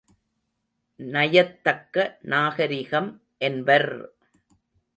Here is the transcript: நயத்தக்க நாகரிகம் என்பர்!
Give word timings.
நயத்தக்க 0.99 1.95
நாகரிகம் 2.21 3.11
என்பர்! 3.41 3.91